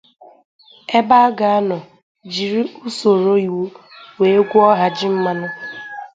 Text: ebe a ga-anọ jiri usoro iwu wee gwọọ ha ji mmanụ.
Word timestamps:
ebe 0.97 1.15
a 1.25 1.29
ga-anọ 1.37 1.77
jiri 2.33 2.61
usoro 2.87 3.33
iwu 3.47 3.63
wee 4.19 4.39
gwọọ 4.49 4.71
ha 4.79 4.87
ji 4.95 5.07
mmanụ. 5.13 5.47